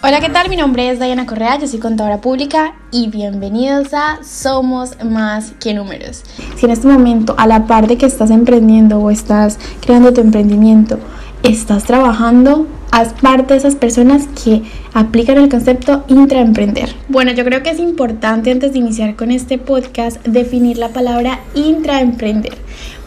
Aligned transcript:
Hola, 0.00 0.20
¿qué 0.20 0.28
tal? 0.28 0.48
Mi 0.48 0.56
nombre 0.56 0.88
es 0.90 1.00
Diana 1.00 1.26
Correa, 1.26 1.58
yo 1.58 1.66
soy 1.66 1.80
contadora 1.80 2.20
pública 2.20 2.74
y 2.92 3.08
bienvenidos 3.08 3.92
a 3.92 4.20
Somos 4.22 4.92
Más 5.04 5.54
que 5.58 5.74
Números. 5.74 6.22
Si 6.56 6.66
en 6.66 6.70
este 6.70 6.86
momento, 6.86 7.34
a 7.36 7.48
la 7.48 7.66
par 7.66 7.88
de 7.88 7.98
que 7.98 8.06
estás 8.06 8.30
emprendiendo 8.30 9.00
o 9.00 9.10
estás 9.10 9.58
creando 9.80 10.12
tu 10.12 10.20
emprendimiento, 10.20 11.00
estás 11.42 11.82
trabajando, 11.82 12.68
haz 12.90 13.12
parte 13.14 13.54
de 13.54 13.58
esas 13.58 13.76
personas 13.76 14.26
que 14.42 14.62
aplican 14.94 15.38
el 15.38 15.48
concepto 15.48 16.04
intraemprender. 16.08 16.94
Bueno, 17.08 17.32
yo 17.32 17.44
creo 17.44 17.62
que 17.62 17.70
es 17.70 17.78
importante 17.78 18.50
antes 18.50 18.72
de 18.72 18.78
iniciar 18.78 19.16
con 19.16 19.30
este 19.30 19.58
podcast 19.58 20.24
definir 20.26 20.78
la 20.78 20.88
palabra 20.88 21.40
intraemprender. 21.54 22.54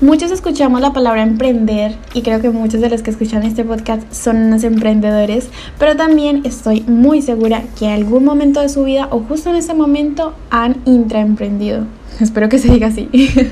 Muchos 0.01 0.31
escuchamos 0.31 0.81
la 0.81 0.93
palabra 0.93 1.21
emprender 1.23 1.95
y 2.13 2.21
creo 2.21 2.41
que 2.41 2.49
muchos 2.49 2.81
de 2.81 2.89
los 2.89 3.01
que 3.01 3.11
escuchan 3.11 3.43
este 3.43 3.63
podcast 3.63 4.01
son 4.11 4.37
unos 4.37 4.63
emprendedores, 4.63 5.49
pero 5.77 5.95
también 5.95 6.41
estoy 6.43 6.81
muy 6.81 7.21
segura 7.21 7.63
que 7.77 7.85
en 7.85 7.91
algún 7.91 8.25
momento 8.25 8.61
de 8.61 8.69
su 8.69 8.83
vida 8.83 9.07
o 9.11 9.19
justo 9.19 9.49
en 9.49 9.57
ese 9.57 9.73
momento 9.73 10.33
han 10.49 10.77
intraemprendido. 10.85 11.85
Espero 12.19 12.49
que 12.49 12.59
se 12.59 12.71
diga 12.71 12.87
así. 12.87 13.09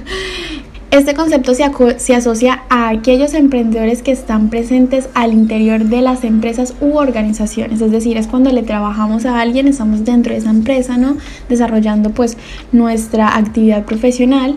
Este 0.91 1.13
concepto 1.13 1.53
se, 1.53 1.70
se, 1.98 2.16
asocia 2.16 2.63
a 2.67 2.89
aquellos 2.89 3.35
emprendedores 3.35 4.02
que 4.02 4.11
están 4.11 4.49
presentes 4.49 5.07
al 5.13 5.34
interior 5.34 5.84
de 5.84 6.02
las 6.02 6.23
empresas 6.23 6.73
u 6.81 6.97
organizaciones, 6.97 7.80
es 7.80 7.91
decir, 7.91 8.17
es 8.17 8.25
cuando 8.25 8.52
le 8.52 8.63
trabajamos 8.63 9.27
a 9.27 9.39
alguien, 9.39 9.67
estamos 9.67 10.03
dentro 10.03 10.33
de 10.33 10.39
esa 10.39 10.49
empresa, 10.49 10.97
¿no? 10.97 11.17
Desarrollando 11.47 12.09
pues 12.09 12.38
nuestra 12.71 13.38
actividad 13.38 13.85
profesional 13.85 14.55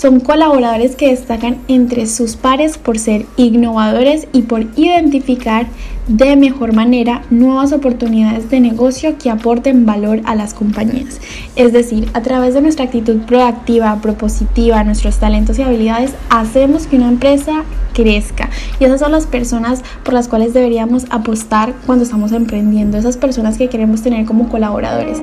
son 0.00 0.20
colaboradores 0.20 0.96
que 0.96 1.10
destacan 1.10 1.58
entre 1.68 2.06
sus 2.06 2.36
pares 2.36 2.78
por 2.78 2.98
ser 2.98 3.26
innovadores 3.36 4.28
y 4.32 4.42
por 4.42 4.62
identificar 4.76 5.66
de 6.08 6.36
mejor 6.36 6.72
manera 6.72 7.20
nuevas 7.28 7.72
oportunidades 7.72 8.48
de 8.48 8.60
negocio 8.60 9.18
que 9.18 9.28
aporten 9.28 9.84
valor 9.84 10.22
a 10.24 10.34
las 10.34 10.54
compañías. 10.54 11.20
Es 11.54 11.74
decir, 11.74 12.08
a 12.14 12.22
través 12.22 12.54
de 12.54 12.62
nuestra 12.62 12.86
actitud 12.86 13.18
proactiva, 13.26 14.00
propositiva, 14.00 14.82
nuestros 14.84 15.18
talentos 15.18 15.58
y 15.58 15.62
habilidades, 15.62 16.14
hacemos 16.30 16.86
que 16.86 16.96
una 16.96 17.08
empresa 17.08 17.64
crezca. 17.92 18.48
Y 18.80 18.84
esas 18.84 19.00
son 19.00 19.12
las 19.12 19.26
personas 19.26 19.82
por 20.02 20.14
las 20.14 20.28
cuales 20.28 20.54
deberíamos 20.54 21.04
apostar 21.10 21.74
cuando 21.84 22.04
estamos 22.04 22.32
emprendiendo, 22.32 22.96
esas 22.96 23.18
personas 23.18 23.58
que 23.58 23.68
queremos 23.68 24.00
tener 24.00 24.24
como 24.24 24.48
colaboradores. 24.48 25.22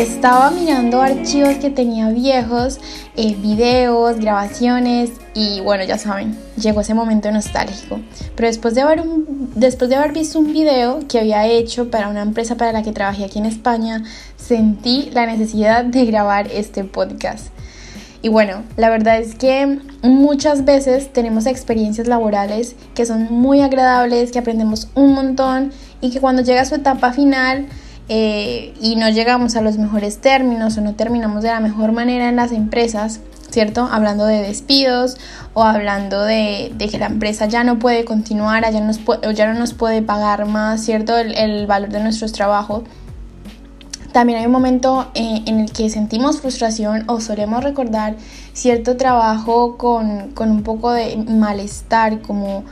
Estaba 0.00 0.52
mirando 0.52 1.02
archivos 1.02 1.56
que 1.56 1.70
tenía 1.70 2.10
viejos, 2.10 2.78
eh, 3.16 3.34
videos, 3.34 4.18
grabaciones 4.20 5.10
y 5.34 5.60
bueno, 5.60 5.82
ya 5.82 5.98
saben, 5.98 6.38
llegó 6.56 6.82
ese 6.82 6.94
momento 6.94 7.32
nostálgico. 7.32 7.98
Pero 8.36 8.46
después 8.46 8.76
de, 8.76 8.82
haber 8.82 9.02
después 9.56 9.90
de 9.90 9.96
haber 9.96 10.12
visto 10.12 10.38
un 10.38 10.52
video 10.52 11.00
que 11.08 11.18
había 11.18 11.48
hecho 11.48 11.90
para 11.90 12.08
una 12.08 12.22
empresa 12.22 12.56
para 12.56 12.70
la 12.70 12.84
que 12.84 12.92
trabajé 12.92 13.24
aquí 13.24 13.40
en 13.40 13.46
España, 13.46 14.04
sentí 14.36 15.10
la 15.12 15.26
necesidad 15.26 15.84
de 15.84 16.06
grabar 16.06 16.46
este 16.52 16.84
podcast. 16.84 17.48
Y 18.22 18.28
bueno, 18.28 18.62
la 18.76 18.90
verdad 18.90 19.18
es 19.18 19.34
que 19.34 19.80
muchas 20.02 20.64
veces 20.64 21.12
tenemos 21.12 21.46
experiencias 21.46 22.06
laborales 22.06 22.76
que 22.94 23.04
son 23.04 23.32
muy 23.32 23.62
agradables, 23.62 24.30
que 24.30 24.38
aprendemos 24.38 24.88
un 24.94 25.14
montón 25.14 25.72
y 26.00 26.10
que 26.10 26.20
cuando 26.20 26.42
llega 26.42 26.64
su 26.64 26.76
etapa 26.76 27.12
final 27.12 27.66
eh, 28.08 28.74
y 28.80 28.96
no 28.96 29.10
llegamos 29.10 29.54
a 29.56 29.60
los 29.60 29.76
mejores 29.76 30.18
términos 30.18 30.78
o 30.78 30.80
no 30.80 30.94
terminamos 30.94 31.42
de 31.42 31.50
la 31.50 31.60
mejor 31.60 31.92
manera 31.92 32.28
en 32.28 32.36
las 32.36 32.52
empresas, 32.52 33.20
¿cierto? 33.50 33.86
Hablando 33.90 34.24
de 34.24 34.40
despidos 34.42 35.18
o 35.52 35.62
hablando 35.62 36.22
de, 36.24 36.72
que 36.90 36.98
la 36.98 37.06
empresa 37.06 37.46
ya 37.46 37.64
no 37.64 37.78
puede 37.78 38.04
continuar, 38.06 38.62
ya, 38.62 38.70
ya 39.32 39.52
no 39.52 39.58
nos 39.58 39.74
puede 39.74 40.00
pagar 40.00 40.46
más, 40.46 40.80
¿cierto? 40.82 41.18
El, 41.18 41.66
valor 41.66 41.90
de 41.90 42.00
nuestros 42.00 42.32
trabajos. 42.32 42.84
También 44.12 44.38
hay 44.38 44.46
un 44.46 44.52
momento 44.52 45.10
eh, 45.14 45.42
en 45.44 45.60
el 45.60 45.70
que 45.70 45.90
sentimos 45.90 46.40
frustración 46.40 47.04
o 47.08 47.20
solemos 47.20 47.62
recordar 47.62 48.16
cierto 48.54 48.96
trabajo 48.96 49.76
con, 49.76 50.30
con 50.30 50.50
un 50.50 50.62
poco 50.62 50.92
de 50.92 51.16
malestar, 51.28 52.22
como 52.22 52.64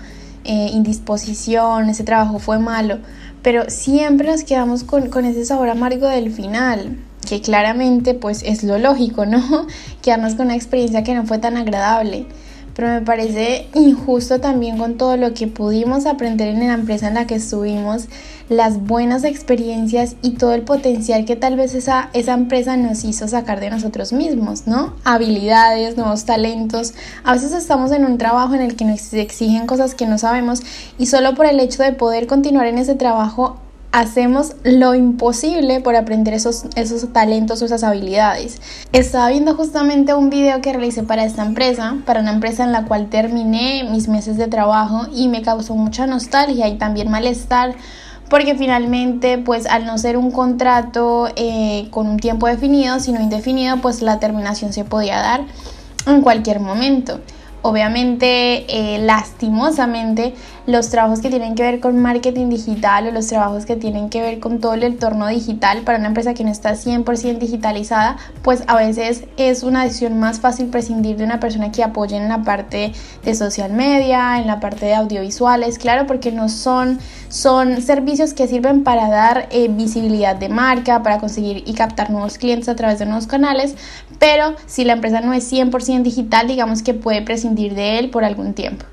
eh, 0.47 0.71
indisposición, 0.73 1.91
ese 1.91 2.05
trabajo 2.05 2.39
fue 2.39 2.59
malo 2.59 2.99
pero 3.47 3.71
siempre 3.71 4.29
nos 4.29 4.43
quedamos 4.43 4.83
con, 4.83 5.09
con 5.09 5.25
ese 5.25 5.45
sabor 5.45 5.69
amargo 5.69 6.09
del 6.09 6.33
final, 6.33 6.97
que 7.29 7.41
claramente 7.41 8.13
pues 8.13 8.43
es 8.43 8.65
lo 8.65 8.77
lógico, 8.77 9.25
¿no? 9.25 9.69
Quedarnos 10.03 10.35
con 10.35 10.47
una 10.47 10.57
experiencia 10.57 11.05
que 11.05 11.15
no 11.15 11.27
fue 11.27 11.39
tan 11.39 11.57
agradable 11.57 12.27
pero 12.77 12.89
me 12.89 13.01
parece 13.01 13.69
injusto 13.75 14.39
también 14.39 14.77
con 14.77 14.99
todo 14.99 15.17
lo 15.17 15.33
que 15.33 15.47
pudimos 15.47 16.05
aprender 16.05 16.49
en 16.49 16.67
la 16.67 16.75
empresa 16.75 17.09
en 17.09 17.15
la 17.15 17.27
que 17.27 17.37
estuvimos, 17.37 18.05
las 18.51 18.85
buenas 18.87 19.25
experiencias 19.25 20.17
y 20.21 20.33
todo 20.33 20.53
el 20.53 20.61
potencial 20.61 21.25
que 21.25 21.37
tal 21.37 21.57
vez 21.57 21.75
esa, 21.75 22.11
esa 22.13 22.35
empresa 22.35 22.77
nos 22.77 23.03
hizo 23.05 23.27
sacar 23.29 23.61
de 23.61 23.71
nosotros 23.71 24.13
mismos, 24.13 24.67
¿no? 24.67 24.95
Habilidades, 25.05 25.97
nuevos 25.97 26.27
talentos. 26.27 26.93
A 27.25 27.33
veces 27.33 27.53
estamos 27.53 27.93
en 27.93 28.05
un 28.05 28.19
trabajo 28.19 28.55
en 28.55 28.61
el 28.61 28.77
que 28.77 28.85
nos 28.85 29.13
exigen 29.15 29.67
cosas 29.67 29.95
que 29.95 30.07
no 30.07 30.19
sabemos 30.19 30.61
y 30.99 31.07
solo 31.07 31.35
por 31.35 31.47
el 31.47 31.59
hecho 31.61 31.83
de 31.83 31.93
poder 31.93 32.27
continuar 32.27 32.67
en 32.67 32.77
ese 32.77 32.95
trabajo 32.95 33.57
hacemos 33.93 34.55
lo 34.65 34.95
imposible 34.95 35.81
por 35.81 35.97
aprender 35.97 36.35
esos, 36.35 36.65
esos 36.75 37.13
talentos 37.13 37.63
o 37.63 37.65
esas 37.65 37.83
habilidades. 37.83 38.61
Estaba 38.93 39.31
viendo 39.31 39.55
justamente 39.55 40.15
un 40.15 40.31
video 40.31 40.61
que 40.61 40.73
realicé 40.73 41.03
para 41.03 41.25
esta 41.25 41.45
empresa, 41.45 41.97
para 42.05 42.21
una 42.21 42.33
empresa 42.33 42.65
en 42.65 42.73
la 42.73 42.85
cual 42.85 43.09
terminé 43.09 43.85
mis 43.91 44.09
meses 44.09 44.37
de 44.37 44.49
trabajo 44.49 45.07
y 45.15 45.29
me 45.29 45.43
causó 45.43 45.75
mucha 45.75 46.07
nostalgia 46.07 46.69
y 46.69 46.77
también 46.79 47.11
malestar 47.11 47.75
porque 48.29 48.57
finalmente 48.57 49.39
pues 49.39 49.67
al 49.67 49.87
no 49.87 49.99
ser 49.99 50.17
un 50.17 50.31
contrato 50.31 51.29
eh, 51.37 51.89
con 51.91 52.09
un 52.09 52.17
tiempo 52.17 52.49
definido 52.49 52.99
sino 52.99 53.21
indefinido 53.21 53.77
pues 53.77 54.03
la 54.03 54.19
terminación 54.19 54.73
se 54.73 54.85
podía 54.85 55.17
dar 55.19 55.45
en 56.07 56.23
cualquier 56.23 56.61
momento. 56.61 57.21
Obviamente, 57.67 58.65
eh, 58.69 58.99
lastimosamente, 58.99 60.35
los 60.67 60.89
trabajos 60.89 61.21
que 61.21 61.31
tienen 61.31 61.57
que 61.57 61.65
ver 61.65 61.81
con 61.81 62.01
marketing 62.01 62.49
digital 62.49 63.09
o 63.09 63.11
los 63.11 63.27
trabajos 63.27 63.67
que 63.67 63.75
tienen 63.75 64.09
que 64.09 64.21
ver 64.21 64.39
con 64.39 64.61
todo 64.61 64.75
el 64.75 64.85
entorno 64.85 65.27
digital 65.27 65.83
para 65.83 65.99
una 65.99 66.07
empresa 66.07 66.33
que 66.33 66.45
no 66.45 66.51
está 66.53 66.77
100% 66.77 67.39
digitalizada, 67.39 68.19
pues 68.43 68.63
a 68.69 68.77
veces 68.77 69.25
es 69.37 69.65
una 69.65 69.83
decisión 69.83 70.21
más 70.21 70.39
fácil 70.39 70.67
prescindir 70.67 71.17
de 71.17 71.25
una 71.25 71.41
persona 71.41 71.73
que 71.73 71.83
apoye 71.83 72.17
en 72.17 72.29
la 72.29 72.43
parte 72.43 72.93
de 73.25 73.35
social 73.35 73.73
media, 73.73 74.39
en 74.39 74.47
la 74.47 74.61
parte 74.61 74.87
de 74.87 74.95
audiovisuales, 74.95 75.79
claro, 75.79 76.07
porque 76.07 76.31
no 76.31 76.49
son, 76.49 77.01
son 77.29 77.83
servicios 77.83 78.33
que 78.33 78.47
sirven 78.47 78.85
para 78.85 79.09
dar 79.09 79.49
eh, 79.51 79.67
visibilidad 79.69 80.37
de 80.37 80.49
marca, 80.49 81.03
para 81.03 81.19
conseguir 81.19 81.65
y 81.67 81.75
captar 81.75 82.11
nuevos 82.11 82.39
clientes 82.39 82.69
a 82.69 82.77
través 82.77 83.01
de 83.01 83.07
nuevos 83.07 83.27
canales, 83.27 83.75
pero 84.19 84.55
si 84.67 84.85
la 84.85 84.95
empresa 84.95 85.21
no 85.21 85.33
es 85.33 85.51
100% 85.53 86.03
digital, 86.03 86.47
digamos 86.47 86.83
que 86.83 86.95
puede 86.95 87.23
prescindir 87.23 87.75
de 87.75 87.99
él 87.99 88.11
por 88.11 88.25
algún 88.25 88.55
tiempo. 88.55 88.85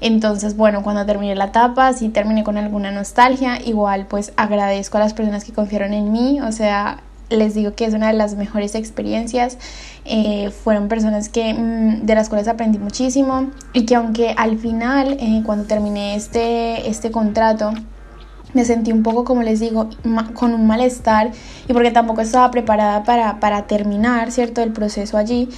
Entonces, 0.00 0.56
bueno, 0.56 0.82
cuando 0.82 1.04
terminé 1.04 1.34
la 1.34 1.46
etapa, 1.46 1.92
si 1.92 2.08
terminé 2.08 2.42
con 2.42 2.56
alguna 2.56 2.90
nostalgia, 2.90 3.60
igual 3.64 4.06
pues 4.06 4.32
agradezco 4.36 4.96
a 4.96 5.00
las 5.00 5.12
personas 5.12 5.44
que 5.44 5.52
confiaron 5.52 5.92
en 5.92 6.10
mí, 6.10 6.40
o 6.40 6.52
sea, 6.52 7.02
les 7.28 7.54
digo 7.54 7.74
que 7.74 7.84
es 7.84 7.94
una 7.94 8.08
de 8.08 8.14
las 8.14 8.34
mejores 8.34 8.74
experiencias, 8.74 9.58
eh, 10.04 10.50
fueron 10.50 10.88
personas 10.88 11.28
que, 11.28 11.54
mm, 11.54 12.06
de 12.06 12.14
las 12.14 12.28
cuales 12.28 12.48
aprendí 12.48 12.78
muchísimo 12.78 13.50
y 13.72 13.84
que 13.84 13.94
aunque 13.94 14.34
al 14.36 14.58
final, 14.58 15.16
eh, 15.20 15.42
cuando 15.44 15.64
terminé 15.66 16.16
este, 16.16 16.88
este 16.88 17.10
contrato, 17.10 17.72
me 18.54 18.64
sentí 18.64 18.92
un 18.92 19.02
poco, 19.02 19.24
como 19.24 19.42
les 19.42 19.60
digo, 19.60 19.88
con 20.34 20.54
un 20.54 20.66
malestar 20.66 21.32
y 21.68 21.72
porque 21.72 21.90
tampoco 21.90 22.20
estaba 22.20 22.50
preparada 22.50 23.04
para, 23.04 23.40
para 23.40 23.66
terminar, 23.66 24.32
¿cierto?, 24.32 24.62
el 24.62 24.72
proceso 24.72 25.16
allí. 25.16 25.48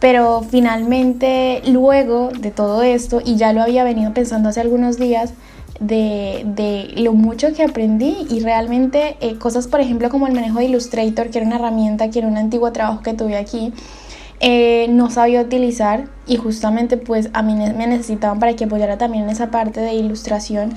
Pero 0.00 0.42
finalmente, 0.48 1.62
luego 1.66 2.30
de 2.36 2.50
todo 2.50 2.82
esto, 2.82 3.20
y 3.24 3.36
ya 3.36 3.52
lo 3.52 3.62
había 3.62 3.84
venido 3.84 4.12
pensando 4.12 4.48
hace 4.48 4.60
algunos 4.60 4.98
días, 4.98 5.32
de, 5.80 6.42
de 6.44 7.02
lo 7.02 7.12
mucho 7.12 7.52
que 7.54 7.62
aprendí 7.62 8.26
y 8.30 8.40
realmente 8.40 9.16
eh, 9.20 9.36
cosas, 9.38 9.66
por 9.66 9.80
ejemplo, 9.80 10.08
como 10.10 10.26
el 10.26 10.32
manejo 10.32 10.58
de 10.58 10.66
Illustrator, 10.66 11.30
que 11.30 11.38
era 11.38 11.46
una 11.46 11.56
herramienta, 11.56 12.10
que 12.10 12.20
era 12.20 12.28
un 12.28 12.36
antiguo 12.36 12.72
trabajo 12.72 13.02
que 13.02 13.14
tuve 13.14 13.36
aquí, 13.36 13.72
eh, 14.40 14.86
no 14.90 15.10
sabía 15.10 15.40
utilizar 15.40 16.06
y 16.26 16.36
justamente 16.36 16.96
pues 16.96 17.30
a 17.32 17.42
mí 17.42 17.54
me 17.54 17.86
necesitaban 17.86 18.38
para 18.38 18.54
que 18.54 18.64
apoyara 18.64 18.98
también 18.98 19.24
en 19.24 19.30
esa 19.30 19.50
parte 19.50 19.80
de 19.80 19.94
ilustración, 19.94 20.72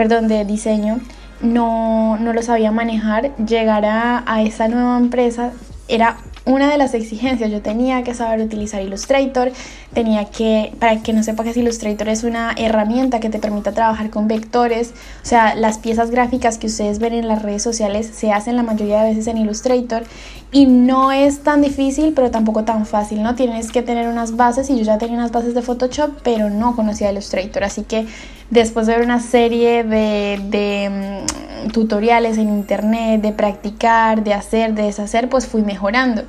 perdón, 0.00 0.28
de 0.28 0.46
diseño. 0.46 0.98
No, 1.42 2.16
no 2.16 2.32
lo 2.32 2.40
sabía 2.40 2.72
manejar, 2.72 3.36
llegar 3.36 3.84
a, 3.84 4.24
a 4.26 4.40
esa 4.40 4.66
nueva 4.66 4.96
empresa 4.96 5.52
era 5.90 6.18
una 6.44 6.70
de 6.70 6.78
las 6.78 6.94
exigencias. 6.94 7.50
Yo 7.50 7.60
tenía 7.60 8.02
que 8.02 8.14
saber 8.14 8.40
utilizar 8.40 8.82
Illustrator, 8.82 9.52
tenía 9.92 10.24
que, 10.26 10.72
para 10.78 11.02
que 11.02 11.12
no 11.12 11.22
sepa 11.22 11.44
que 11.44 11.58
Illustrator 11.58 12.08
es 12.08 12.24
una 12.24 12.52
herramienta 12.56 13.20
que 13.20 13.28
te 13.28 13.38
permite 13.38 13.72
trabajar 13.72 14.10
con 14.10 14.28
vectores, 14.28 14.92
o 15.22 15.26
sea, 15.26 15.54
las 15.54 15.78
piezas 15.78 16.10
gráficas 16.10 16.58
que 16.58 16.68
ustedes 16.68 16.98
ven 16.98 17.12
en 17.12 17.28
las 17.28 17.42
redes 17.42 17.62
sociales 17.62 18.10
se 18.12 18.32
hacen 18.32 18.56
la 18.56 18.62
mayoría 18.62 19.02
de 19.02 19.10
veces 19.10 19.26
en 19.26 19.38
Illustrator 19.38 20.04
y 20.52 20.66
no 20.66 21.12
es 21.12 21.40
tan 21.40 21.60
difícil, 21.60 22.12
pero 22.14 22.30
tampoco 22.30 22.64
tan 22.64 22.86
fácil, 22.86 23.22
¿no? 23.22 23.34
Tienes 23.34 23.70
que 23.70 23.82
tener 23.82 24.08
unas 24.08 24.36
bases 24.36 24.70
y 24.70 24.76
yo 24.76 24.82
ya 24.82 24.98
tenía 24.98 25.16
unas 25.16 25.32
bases 25.32 25.54
de 25.54 25.62
Photoshop, 25.62 26.10
pero 26.22 26.50
no 26.50 26.74
conocía 26.74 27.12
Illustrator, 27.12 27.64
así 27.64 27.82
que 27.82 28.06
después 28.50 28.86
de 28.86 28.94
ver 28.94 29.04
una 29.04 29.20
serie 29.20 29.84
de, 29.84 30.40
de 30.48 31.24
mm, 31.26 31.39
tutoriales 31.72 32.38
en 32.38 32.48
internet, 32.48 33.20
de 33.20 33.32
practicar, 33.32 34.24
de 34.24 34.34
hacer, 34.34 34.74
de 34.74 34.84
deshacer, 34.84 35.28
pues 35.28 35.46
fui 35.46 35.62
mejorando. 35.62 36.22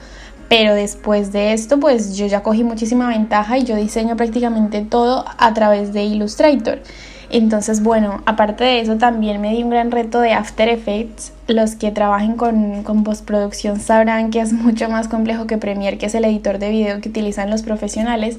Pero 0.50 0.74
después 0.74 1.32
de 1.32 1.54
esto, 1.54 1.80
pues 1.80 2.18
yo 2.18 2.26
ya 2.26 2.44
cogí 2.44 2.64
muchísima 2.64 3.08
ventaja 3.08 3.58
y 3.58 3.64
yo 3.64 3.76
diseño 3.76 4.18
prácticamente 4.18 4.82
todo 4.82 5.26
a 5.38 5.54
través 5.54 5.94
de 5.94 6.04
Illustrator. 6.04 6.80
Entonces, 7.30 7.82
bueno, 7.82 8.22
aparte 8.26 8.66
de 8.66 8.82
eso, 8.82 8.98
también 8.98 9.40
me 9.40 9.52
di 9.52 9.64
un 9.64 9.70
gran 9.70 9.92
reto 9.92 10.20
de 10.20 10.34
After 10.34 10.68
Effects 10.68 11.32
los 11.54 11.76
que 11.76 11.92
trabajen 11.92 12.36
con, 12.36 12.84
con, 12.84 13.04
postproducción 13.04 13.80
sabrán 13.80 14.32
que 14.32 14.40
es 14.40 14.54
mucho 14.54 14.90
más 14.90 15.08
complejo 15.08 15.48
que 15.48 15.58
Premiere, 15.58 15.98
que 15.98 16.06
es 16.06 16.16
el 16.16 16.26
editor 16.26 16.60
de 16.60 16.70
video 16.70 17.02
que 17.02 17.10
utilizan 17.10 17.50
los 17.50 17.64
profesionales. 17.64 18.38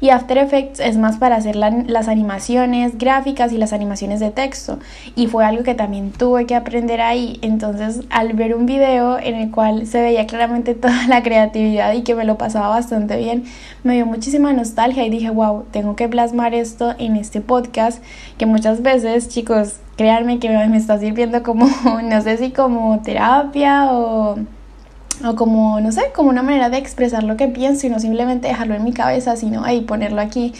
Y 0.00 0.10
After 0.10 0.36
Effects 0.38 0.80
es 0.80 0.96
más 0.96 1.16
para 1.16 1.36
hacer 1.36 1.56
las 1.56 2.08
animaciones 2.08 2.98
gráficas 2.98 3.52
y 3.52 3.58
las 3.58 3.72
animaciones 3.72 4.20
de 4.20 4.30
texto. 4.30 4.78
Y 5.16 5.28
fue 5.28 5.44
algo 5.44 5.62
que 5.62 5.74
también 5.74 6.10
tuve 6.10 6.46
que 6.46 6.54
aprender 6.54 7.00
ahí. 7.00 7.38
Entonces, 7.42 8.02
al 8.10 8.34
ver 8.34 8.54
un 8.54 8.66
video 8.66 9.18
en 9.18 9.34
el 9.34 9.50
cual 9.50 9.86
se 9.86 10.02
veía 10.02 10.26
claramente 10.26 10.74
toda 10.74 11.06
la 11.08 11.22
creatividad 11.22 11.92
y 11.94 12.02
que 12.02 12.14
me 12.14 12.24
lo 12.24 12.36
pasaba 12.36 12.68
bastante 12.68 13.16
bien, 13.16 13.44
me 13.82 13.94
dio 13.94 14.06
muchísima 14.06 14.52
nostalgia 14.52 15.06
y 15.06 15.10
dije, 15.10 15.30
wow, 15.30 15.64
tengo 15.70 15.96
que 15.96 16.08
plasmar 16.08 16.54
esto 16.54 16.94
en 16.98 17.16
este 17.16 17.40
podcast. 17.40 18.02
Que 18.36 18.46
muchas 18.46 18.82
veces, 18.82 19.28
chicos, 19.28 19.78
créanme 19.96 20.38
que 20.38 20.48
me 20.48 20.76
está 20.76 20.98
sirviendo 20.98 21.42
como, 21.42 21.66
no 22.02 22.20
sé 22.22 22.36
si 22.36 22.50
como 22.50 23.00
terapia 23.02 23.92
o, 23.92 24.36
o 25.24 25.34
como, 25.36 25.80
no 25.80 25.92
sé, 25.92 26.12
como 26.14 26.30
una 26.30 26.42
manera 26.42 26.70
de 26.70 26.78
expresar 26.78 27.22
lo 27.22 27.36
que 27.36 27.48
pienso 27.48 27.86
y 27.86 27.90
no 27.90 27.98
simplemente 27.98 28.48
dejarlo 28.48 28.74
en 28.74 28.84
mi 28.84 28.92
cabeza, 28.92 29.36
sino 29.36 29.64
ahí 29.64 29.82
ponerlo 29.82 30.20
aquí 30.20 30.52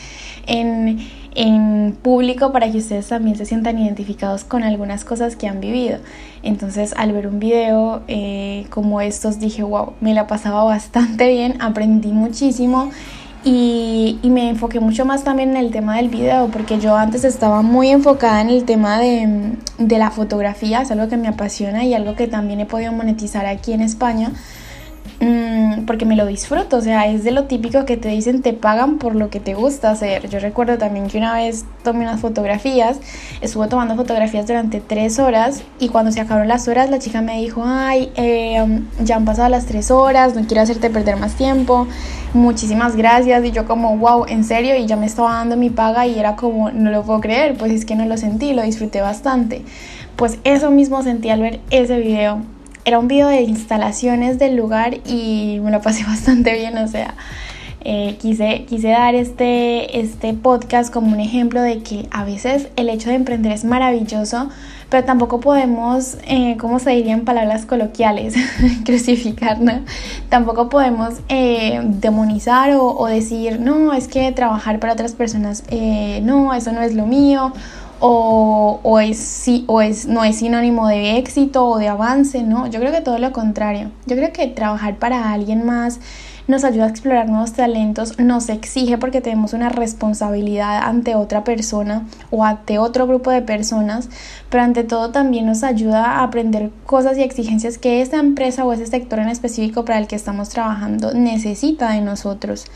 en, 0.46 0.98
en 1.34 1.96
público 2.00 2.52
para 2.52 2.70
que 2.70 2.78
ustedes 2.78 3.08
también 3.08 3.36
se 3.36 3.44
sientan 3.44 3.78
identificados 3.78 4.44
con 4.44 4.62
algunas 4.62 5.04
cosas 5.04 5.36
que 5.36 5.48
han 5.48 5.60
vivido. 5.60 5.98
Entonces 6.42 6.94
al 6.96 7.12
ver 7.12 7.26
un 7.26 7.40
video 7.40 8.02
eh, 8.06 8.66
como 8.70 9.00
estos 9.00 9.40
dije, 9.40 9.62
wow, 9.62 9.94
me 10.00 10.14
la 10.14 10.26
pasaba 10.26 10.62
bastante 10.64 11.28
bien, 11.28 11.60
aprendí 11.60 12.12
muchísimo 12.12 12.90
y, 13.44 14.18
me 14.24 14.48
enfoqué 14.48 14.80
mucho 14.80 15.04
más 15.04 15.22
también 15.22 15.50
en 15.50 15.56
el 15.56 15.70
tema 15.70 15.96
del 15.96 16.08
video, 16.08 16.48
porque 16.48 16.78
yo 16.80 16.96
antes 16.96 17.24
estaba 17.24 17.62
muy 17.62 17.88
enfocada 17.90 18.40
en 18.40 18.48
el 18.48 18.64
tema 18.64 18.98
de, 18.98 19.52
de 19.78 19.98
la 19.98 20.10
fotografía, 20.10 20.82
es 20.82 20.90
algo 20.90 21.08
que 21.08 21.16
me 21.16 21.28
apasiona 21.28 21.84
y 21.84 21.94
algo 21.94 22.16
que 22.16 22.26
también 22.26 22.60
he 22.60 22.66
podido 22.66 22.92
monetizar 22.92 23.46
aquí 23.46 23.72
en 23.72 23.82
España. 23.82 24.32
Porque 25.86 26.06
me 26.06 26.16
lo 26.16 26.26
disfruto, 26.26 26.78
o 26.78 26.80
sea, 26.80 27.06
es 27.08 27.24
de 27.24 27.30
lo 27.30 27.44
típico 27.44 27.84
que 27.84 27.96
te 27.96 28.08
dicen 28.08 28.42
te 28.42 28.52
pagan 28.52 28.98
por 28.98 29.14
lo 29.14 29.28
que 29.30 29.40
te 29.40 29.54
gusta 29.54 29.90
hacer. 29.90 30.28
Yo 30.28 30.38
recuerdo 30.38 30.78
también 30.78 31.08
que 31.08 31.18
una 31.18 31.34
vez 31.34 31.64
tomé 31.82 32.00
unas 32.00 32.20
fotografías, 32.20 33.00
estuve 33.40 33.68
tomando 33.68 33.94
fotografías 33.96 34.46
durante 34.46 34.80
tres 34.80 35.18
horas 35.18 35.62
y 35.78 35.88
cuando 35.88 36.12
se 36.12 36.20
acabaron 36.20 36.48
las 36.48 36.68
horas 36.68 36.90
la 36.90 36.98
chica 36.98 37.20
me 37.20 37.40
dijo, 37.40 37.62
ay, 37.64 38.10
eh, 38.16 38.64
ya 39.02 39.16
han 39.16 39.24
pasado 39.24 39.48
las 39.48 39.66
tres 39.66 39.90
horas, 39.90 40.34
no 40.34 40.46
quiero 40.46 40.62
hacerte 40.62 40.90
perder 40.90 41.16
más 41.16 41.34
tiempo, 41.34 41.86
muchísimas 42.32 42.96
gracias 42.96 43.44
y 43.44 43.50
yo 43.50 43.66
como, 43.66 43.96
wow, 43.98 44.24
en 44.26 44.44
serio, 44.44 44.76
y 44.76 44.86
ya 44.86 44.96
me 44.96 45.06
estaba 45.06 45.34
dando 45.34 45.56
mi 45.56 45.70
paga 45.70 46.06
y 46.06 46.18
era 46.18 46.36
como, 46.36 46.70
no 46.70 46.90
lo 46.90 47.02
puedo 47.02 47.20
creer, 47.20 47.56
pues 47.56 47.72
es 47.72 47.84
que 47.84 47.94
no 47.94 48.06
lo 48.06 48.16
sentí, 48.16 48.54
lo 48.54 48.62
disfruté 48.62 49.00
bastante. 49.00 49.62
Pues 50.16 50.38
eso 50.44 50.70
mismo 50.70 51.02
sentí 51.02 51.30
al 51.30 51.40
ver 51.40 51.60
ese 51.70 51.98
video 51.98 52.53
era 52.84 52.98
un 52.98 53.08
video 53.08 53.28
de 53.28 53.42
instalaciones 53.42 54.38
del 54.38 54.56
lugar 54.56 54.98
y 55.06 55.58
me 55.62 55.70
lo 55.70 55.80
pasé 55.80 56.04
bastante 56.06 56.54
bien, 56.54 56.76
o 56.78 56.88
sea, 56.88 57.14
eh, 57.86 58.16
quise, 58.20 58.64
quise 58.64 58.88
dar 58.88 59.14
este, 59.14 60.00
este 60.00 60.32
podcast 60.32 60.92
como 60.92 61.12
un 61.12 61.20
ejemplo 61.20 61.60
de 61.60 61.82
que 61.82 62.08
a 62.10 62.24
veces 62.24 62.68
el 62.76 62.88
hecho 62.88 63.10
de 63.10 63.16
emprender 63.16 63.52
es 63.52 63.64
maravilloso, 63.64 64.48
pero 64.88 65.04
tampoco 65.04 65.40
podemos, 65.40 66.16
eh, 66.26 66.56
¿cómo 66.58 66.78
se 66.78 66.90
diría 66.90 67.14
en 67.14 67.24
palabras 67.24 67.66
coloquiales? 67.66 68.34
crucificar, 68.84 69.60
¿no? 69.60 69.80
Tampoco 70.28 70.68
podemos 70.68 71.14
eh, 71.28 71.80
demonizar 71.84 72.70
o, 72.72 72.96
o, 72.96 73.06
decir, 73.06 73.60
no, 73.60 73.92
es 73.92 74.08
que 74.08 74.30
trabajar 74.32 74.78
para 74.78 74.92
otras 74.92 75.12
personas, 75.12 75.64
eh, 75.68 76.20
no, 76.22 76.54
eso 76.54 76.72
no 76.72 76.80
es 76.80 76.94
lo 76.94 77.06
mío, 77.06 77.52
o, 78.06 78.80
o, 78.82 79.00
es, 79.00 79.46
o 79.66 79.80
es, 79.80 80.06
no 80.06 80.24
es 80.24 80.36
sinónimo 80.36 80.88
de 80.88 81.16
éxito 81.16 81.66
o 81.66 81.78
de 81.78 81.88
avance, 81.88 82.42
¿no? 82.42 82.66
Yo 82.66 82.78
creo 82.78 82.92
que 82.92 83.00
todo 83.00 83.18
lo 83.18 83.32
contrario. 83.32 83.92
Yo 84.04 84.14
creo 84.14 84.30
que 84.30 84.46
trabajar 84.46 84.98
para 84.98 85.32
alguien 85.32 85.64
más 85.64 86.00
nos 86.46 86.64
ayuda 86.64 86.84
a 86.84 86.88
explorar 86.90 87.30
nuevos 87.30 87.54
talentos, 87.54 88.18
nos 88.18 88.50
exige 88.50 88.98
porque 88.98 89.22
tenemos 89.22 89.54
una 89.54 89.70
responsabilidad 89.70 90.82
ante 90.84 91.14
otra 91.14 91.44
persona 91.44 92.06
o 92.30 92.44
ante 92.44 92.78
otro 92.78 93.06
grupo 93.06 93.30
de 93.30 93.40
personas, 93.40 94.10
pero 94.50 94.62
ante 94.62 94.84
todo 94.84 95.08
también 95.10 95.46
nos 95.46 95.62
ayuda 95.62 96.04
a 96.04 96.24
aprender 96.24 96.70
cosas 96.84 97.16
y 97.16 97.22
exigencias 97.22 97.78
que 97.78 98.02
esta 98.02 98.18
empresa 98.18 98.66
o 98.66 98.72
ese 98.74 98.84
sector 98.84 99.20
en 99.20 99.30
específico 99.30 99.86
para 99.86 99.98
el 99.98 100.08
que 100.08 100.16
estamos 100.16 100.50
trabajando 100.50 101.14
necesita 101.14 101.92
de 101.92 102.02
nosotros. 102.02 102.66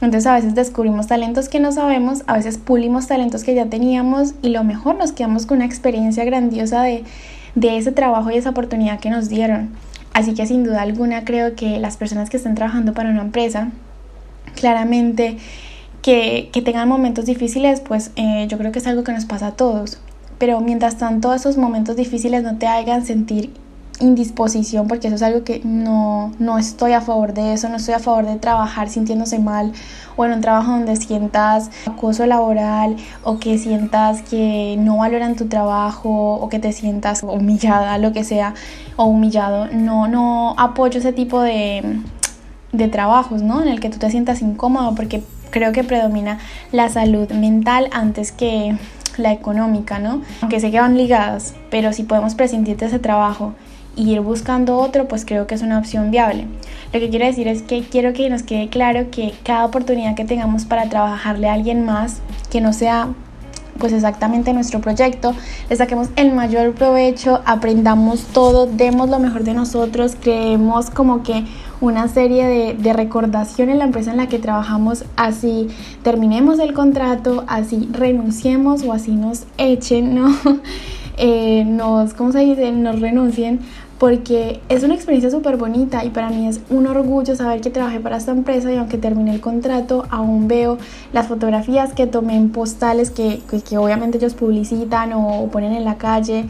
Entonces 0.00 0.26
a 0.26 0.34
veces 0.34 0.54
descubrimos 0.54 1.08
talentos 1.08 1.48
que 1.48 1.58
no 1.58 1.72
sabemos, 1.72 2.22
a 2.26 2.36
veces 2.36 2.56
pulimos 2.58 3.08
talentos 3.08 3.42
que 3.42 3.54
ya 3.54 3.66
teníamos 3.66 4.34
y 4.42 4.50
lo 4.50 4.62
mejor 4.62 4.96
nos 4.96 5.12
quedamos 5.12 5.44
con 5.44 5.56
una 5.56 5.66
experiencia 5.66 6.24
grandiosa 6.24 6.82
de, 6.82 7.04
ese 7.60 7.90
trabajo 7.90 8.30
y 8.30 8.36
esa 8.36 8.50
oportunidad 8.50 9.00
que 9.00 9.10
nos 9.10 9.28
dieron. 9.28 9.70
Así 10.14 10.34
que 10.34 10.46
sin 10.46 10.62
duda 10.62 10.82
alguna 10.82 11.24
creo 11.24 11.56
que 11.56 11.78
las 11.78 11.96
personas 11.96 12.30
que 12.30 12.36
están 12.36 12.54
trabajando 12.54 12.94
para 12.94 13.10
una 13.10 13.22
empresa, 13.22 13.70
claramente 14.54 15.38
que, 16.02 16.50
tengan 16.64 16.88
momentos 16.88 17.26
difíciles, 17.26 17.80
pues 17.80 18.12
eh, 18.14 18.46
yo 18.48 18.56
creo 18.56 18.70
que 18.70 18.78
es 18.78 18.86
algo 18.86 19.02
que 19.02 19.12
nos 19.12 19.24
pasa 19.24 19.48
a 19.48 19.52
todos. 19.52 19.98
Pero 20.38 20.60
mientras 20.60 20.98
tanto 20.98 21.34
esos 21.34 21.56
momentos 21.56 21.96
difíciles 21.96 22.44
no 22.44 22.56
te 22.56 22.68
hagan 22.68 23.04
sentir 23.04 23.50
indisposición, 24.00 24.86
porque 24.86 25.08
eso 25.08 25.16
es 25.16 25.22
algo 25.22 25.44
que 25.44 25.60
no, 25.64 26.32
no 26.38 26.58
estoy 26.58 26.92
a 26.92 27.00
favor 27.00 27.34
de 27.34 27.52
eso, 27.52 27.68
no 27.68 27.76
estoy 27.76 27.94
a 27.94 27.98
favor 27.98 28.26
de 28.26 28.36
trabajar 28.36 28.88
sintiéndose 28.88 29.38
mal 29.38 29.72
o 30.16 30.24
en 30.24 30.32
un 30.32 30.40
trabajo 30.40 30.72
donde 30.72 30.96
sientas 30.96 31.70
acoso 31.86 32.26
laboral 32.26 32.96
o 33.24 33.38
que 33.38 33.58
sientas 33.58 34.22
que 34.22 34.76
no 34.78 34.98
valoran 34.98 35.36
tu 35.36 35.46
trabajo 35.46 36.34
o 36.34 36.48
que 36.48 36.58
te 36.58 36.72
sientas 36.72 37.22
humillada, 37.22 37.98
lo 37.98 38.12
que 38.12 38.24
sea, 38.24 38.54
o 38.96 39.04
humillado. 39.04 39.66
No, 39.72 40.08
no 40.08 40.54
apoyo 40.58 40.98
ese 40.98 41.12
tipo 41.12 41.40
de, 41.40 42.00
de 42.72 42.88
trabajos, 42.88 43.42
¿no? 43.42 43.62
En 43.62 43.68
el 43.68 43.80
que 43.80 43.90
tú 43.90 43.98
te 43.98 44.10
sientas 44.10 44.42
incómodo 44.42 44.94
porque 44.94 45.22
creo 45.50 45.72
que 45.72 45.84
predomina 45.84 46.38
la 46.72 46.88
salud 46.88 47.30
mental 47.32 47.88
antes 47.92 48.32
que 48.32 48.76
la 49.16 49.32
económica, 49.32 49.98
¿no? 49.98 50.22
Aunque 50.40 50.60
sé 50.60 50.70
que 50.70 50.80
van 50.80 50.96
ligadas, 50.96 51.54
pero 51.70 51.92
si 51.92 52.04
podemos 52.04 52.34
prescindir 52.34 52.76
de 52.76 52.86
ese 52.86 52.98
trabajo 52.98 53.54
y 53.98 54.12
ir 54.12 54.20
buscando 54.20 54.76
otro, 54.78 55.08
pues 55.08 55.24
creo 55.24 55.46
que 55.46 55.56
es 55.56 55.62
una 55.62 55.78
opción 55.78 56.10
viable. 56.10 56.46
Lo 56.92 57.00
que 57.00 57.10
quiero 57.10 57.26
decir 57.26 57.48
es 57.48 57.62
que 57.62 57.82
quiero 57.82 58.12
que 58.12 58.30
nos 58.30 58.44
quede 58.44 58.68
claro 58.68 59.10
que 59.10 59.34
cada 59.42 59.64
oportunidad 59.64 60.14
que 60.14 60.24
tengamos 60.24 60.64
para 60.64 60.88
trabajarle 60.88 61.48
a 61.48 61.54
alguien 61.54 61.84
más, 61.84 62.20
que 62.48 62.60
no 62.60 62.72
sea 62.72 63.08
pues 63.78 63.92
exactamente 63.92 64.52
nuestro 64.52 64.80
proyecto, 64.80 65.34
le 65.70 65.76
saquemos 65.76 66.08
el 66.16 66.32
mayor 66.32 66.74
provecho, 66.74 67.40
aprendamos 67.44 68.24
todo, 68.32 68.66
demos 68.66 69.08
lo 69.08 69.18
mejor 69.20 69.44
de 69.44 69.54
nosotros, 69.54 70.16
creemos 70.20 70.90
como 70.90 71.22
que 71.22 71.44
una 71.80 72.08
serie 72.08 72.44
de, 72.46 72.74
de 72.74 72.92
recordación 72.92 73.68
en 73.68 73.78
la 73.78 73.84
empresa 73.84 74.10
en 74.10 74.16
la 74.16 74.26
que 74.26 74.40
trabajamos, 74.40 75.04
así 75.16 75.68
terminemos 76.02 76.58
el 76.58 76.72
contrato, 76.72 77.44
así 77.46 77.88
renunciemos 77.92 78.82
o 78.82 78.92
así 78.92 79.12
nos 79.12 79.44
echen, 79.58 80.14
¿no? 80.14 80.36
Eh, 81.20 81.64
nos, 81.66 82.14
¿cómo 82.14 82.30
se 82.30 82.38
dice? 82.38 82.70
Nos 82.70 83.00
renuncien, 83.00 83.58
porque 83.98 84.60
es 84.68 84.84
una 84.84 84.94
experiencia 84.94 85.30
súper 85.30 85.56
bonita 85.56 86.04
y 86.04 86.10
para 86.10 86.30
mí 86.30 86.46
es 86.46 86.60
un 86.70 86.86
orgullo 86.86 87.34
saber 87.34 87.60
que 87.60 87.70
trabajé 87.70 87.98
para 87.98 88.16
esta 88.16 88.30
empresa 88.30 88.72
y 88.72 88.76
aunque 88.76 88.96
terminé 88.96 89.34
el 89.34 89.40
contrato, 89.40 90.04
aún 90.10 90.46
veo 90.46 90.78
las 91.12 91.26
fotografías 91.26 91.92
que 91.94 92.06
tomé 92.06 92.36
en 92.36 92.50
postales 92.50 93.10
que, 93.10 93.40
que, 93.68 93.78
obviamente 93.78 94.18
ellos 94.18 94.34
publicitan 94.34 95.12
o, 95.12 95.48
ponen 95.50 95.72
en 95.72 95.84
la 95.84 95.96
calle 95.96 96.46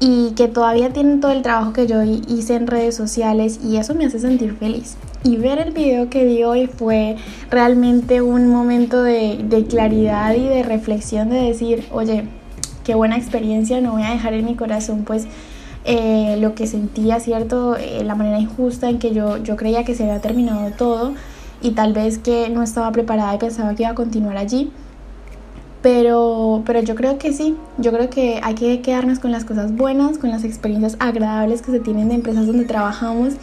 y 0.00 0.30
que 0.32 0.48
todavía 0.48 0.90
tienen 0.92 1.20
todo 1.20 1.32
el 1.32 1.42
trabajo 1.42 1.72
que 1.72 1.86
yo 1.86 2.02
hice 2.02 2.54
en 2.54 2.66
redes 2.66 2.94
sociales 2.94 3.60
y 3.62 3.76
eso 3.76 3.94
me 3.94 4.06
hace 4.06 4.18
sentir 4.18 4.56
feliz. 4.56 4.96
Y 5.22 5.36
ver 5.36 5.58
el 5.58 5.72
video 5.72 6.08
que 6.08 6.24
vi 6.24 6.44
hoy 6.44 6.66
fue 6.66 7.16
realmente 7.50 8.22
un 8.22 8.48
momento 8.48 9.02
de, 9.02 9.38
de 9.42 9.64
claridad 9.64 10.34
y 10.34 10.44
de 10.44 10.62
reflexión 10.62 11.28
de 11.28 11.42
decir, 11.42 11.84
oye, 11.90 12.24
qué 12.84 12.94
buena 12.94 13.16
experiencia, 13.16 13.80
no 13.80 13.92
voy 13.92 14.02
a 14.02 14.10
dejar 14.10 14.32
en 14.34 14.44
mi 14.44 14.54
corazón 14.54 15.04
pues 15.04 15.26
eh, 15.88 16.36
lo 16.40 16.56
que 16.56 16.66
sentía, 16.66 17.20
¿cierto? 17.20 17.76
Eh, 17.76 18.02
la 18.04 18.16
manera 18.16 18.40
injusta 18.40 18.90
en 18.90 18.98
que 18.98 19.14
yo, 19.14 19.36
yo 19.36 19.54
creía 19.54 19.84
que 19.84 19.94
se 19.94 20.02
había 20.02 20.20
terminado 20.20 20.72
todo 20.72 21.14
y 21.62 21.70
tal 21.70 21.92
vez 21.92 22.18
que 22.18 22.48
no 22.48 22.64
estaba 22.64 22.90
preparada 22.90 23.32
y 23.36 23.38
pensaba 23.38 23.74
que 23.76 23.84
iba 23.84 23.92
a 23.92 23.94
continuar 23.94 24.36
allí. 24.36 24.72
Pero, 25.82 26.62
pero 26.66 26.80
yo 26.80 26.96
creo 26.96 27.18
que 27.18 27.32
sí, 27.32 27.56
yo 27.78 27.92
creo 27.92 28.10
que 28.10 28.40
hay 28.42 28.56
que 28.56 28.80
quedarnos 28.80 29.20
con 29.20 29.30
las 29.30 29.44
cosas 29.44 29.76
buenas, 29.76 30.18
con 30.18 30.30
las 30.30 30.42
experiencias 30.42 30.96
agradables 30.98 31.62
que 31.62 31.70
se 31.70 31.78
tienen 31.78 32.08
de 32.08 32.16
empresas 32.16 32.48
donde 32.48 32.64
trabajamos 32.64 33.34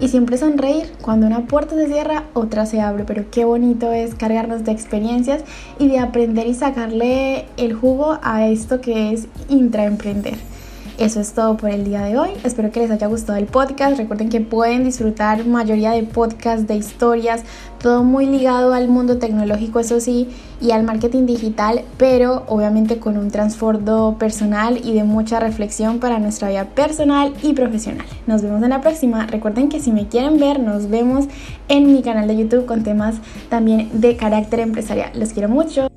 y 0.00 0.08
siempre 0.08 0.36
sonreír. 0.36 0.90
Cuando 1.00 1.28
una 1.28 1.46
puerta 1.46 1.76
se 1.76 1.86
cierra, 1.86 2.24
otra 2.32 2.66
se 2.66 2.80
abre, 2.80 3.04
pero 3.04 3.26
qué 3.30 3.44
bonito 3.44 3.92
es 3.92 4.16
cargarnos 4.16 4.64
de 4.64 4.72
experiencias 4.72 5.44
y 5.78 5.86
de 5.86 6.00
aprender 6.00 6.48
y 6.48 6.54
sacarle 6.54 7.46
el 7.56 7.74
jugo 7.74 8.18
a 8.20 8.48
esto 8.48 8.80
que 8.80 9.12
es 9.12 9.28
intraemprender. 9.48 10.53
Eso 10.96 11.20
es 11.20 11.32
todo 11.32 11.56
por 11.56 11.70
el 11.70 11.84
día 11.84 12.02
de 12.02 12.16
hoy. 12.16 12.30
Espero 12.44 12.70
que 12.70 12.78
les 12.78 12.90
haya 12.90 13.08
gustado 13.08 13.36
el 13.36 13.46
podcast. 13.46 13.96
Recuerden 13.96 14.28
que 14.28 14.40
pueden 14.40 14.84
disfrutar 14.84 15.44
mayoría 15.44 15.90
de 15.90 16.04
podcasts, 16.04 16.68
de 16.68 16.76
historias, 16.76 17.42
todo 17.80 18.04
muy 18.04 18.26
ligado 18.26 18.72
al 18.72 18.86
mundo 18.86 19.18
tecnológico, 19.18 19.80
eso 19.80 19.98
sí, 19.98 20.28
y 20.60 20.70
al 20.70 20.84
marketing 20.84 21.26
digital, 21.26 21.82
pero 21.98 22.44
obviamente 22.46 22.98
con 22.98 23.18
un 23.18 23.32
trasfondo 23.32 24.14
personal 24.20 24.80
y 24.84 24.94
de 24.94 25.02
mucha 25.02 25.40
reflexión 25.40 25.98
para 25.98 26.20
nuestra 26.20 26.48
vida 26.48 26.64
personal 26.66 27.34
y 27.42 27.54
profesional. 27.54 28.06
Nos 28.28 28.42
vemos 28.42 28.62
en 28.62 28.70
la 28.70 28.80
próxima. 28.80 29.26
Recuerden 29.26 29.68
que 29.68 29.80
si 29.80 29.90
me 29.90 30.06
quieren 30.06 30.38
ver, 30.38 30.60
nos 30.60 30.88
vemos 30.88 31.24
en 31.66 31.92
mi 31.92 32.02
canal 32.02 32.28
de 32.28 32.36
YouTube 32.36 32.66
con 32.66 32.84
temas 32.84 33.16
también 33.48 33.90
de 34.00 34.16
carácter 34.16 34.60
empresarial. 34.60 35.10
Los 35.18 35.32
quiero 35.32 35.48
mucho. 35.48 35.88